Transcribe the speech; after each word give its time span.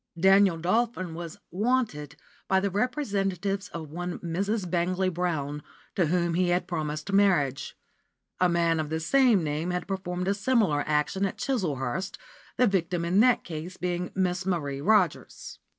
Daniel 0.19 0.57
Dolphin 0.57 1.13
was 1.13 1.37
"wanted" 1.51 2.15
by 2.47 2.59
the 2.59 2.71
representatives 2.71 3.67
of 3.67 3.91
one 3.91 4.17
Mrs. 4.17 4.67
Bangley 4.67 5.09
Brown, 5.13 5.61
to 5.93 6.07
whom 6.07 6.33
he 6.33 6.49
had 6.49 6.67
promised 6.67 7.11
marriage; 7.13 7.77
a 8.39 8.49
man 8.49 8.79
of 8.79 8.89
the 8.89 8.99
same 8.99 9.43
name 9.43 9.69
had 9.69 9.87
performed 9.87 10.27
a 10.27 10.33
similar 10.33 10.83
action 10.87 11.23
at 11.27 11.37
Chislehurst, 11.37 12.17
the 12.57 12.65
victim 12.65 13.05
in 13.05 13.19
that 13.19 13.43
case 13.43 13.77
being 13.77 14.09
Miss 14.15 14.43
Marie 14.43 14.81
Rogers. 14.81 15.59